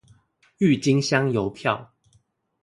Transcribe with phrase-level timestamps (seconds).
[0.57, 1.93] 鬱金香郵票